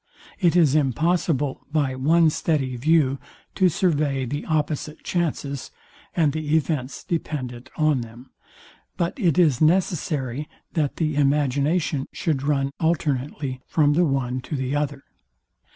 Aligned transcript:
It 0.39 0.55
is 0.55 0.73
impossible 0.73 1.67
by 1.71 1.93
one 1.93 2.31
steady 2.31 2.75
view 2.75 3.19
to 3.53 3.69
survey 3.69 4.25
the 4.25 4.47
opposite 4.47 5.03
chances, 5.03 5.69
and 6.15 6.33
the 6.33 6.55
events 6.57 7.03
dependent 7.03 7.69
on 7.77 8.01
them; 8.01 8.31
but 8.97 9.13
it 9.19 9.37
is 9.37 9.61
necessary, 9.61 10.49
that 10.73 10.95
the 10.95 11.15
imagination 11.15 12.07
should 12.11 12.41
run 12.41 12.71
alternately 12.79 13.61
from 13.67 13.93
the 13.93 14.03
one 14.07 14.41
to 14.41 14.55
the 14.55 14.75
other. 14.75 15.03